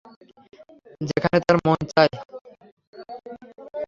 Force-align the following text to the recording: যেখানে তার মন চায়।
যেখানে 1.07 1.37
তার 1.45 1.57
মন 1.65 1.79
চায়। 1.91 2.13